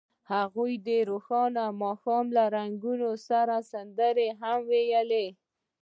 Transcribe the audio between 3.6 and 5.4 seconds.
سندرې هم ویلې.